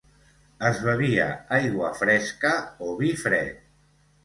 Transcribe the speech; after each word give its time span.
Es 0.69 0.79
bevia 0.85 1.27
aigua 1.59 1.93
fresca 2.01 2.55
o 2.89 2.99
vi 3.05 3.13
fred. 3.27 3.65